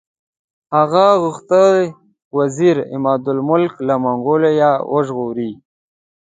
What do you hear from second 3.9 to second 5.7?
منګولو یې وژغوري.